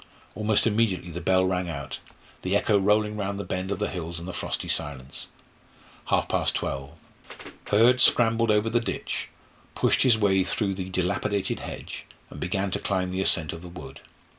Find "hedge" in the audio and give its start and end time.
11.59-12.07